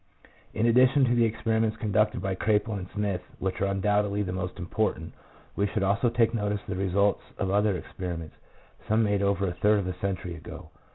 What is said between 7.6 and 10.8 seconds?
experiments, some made over a third of a century ago.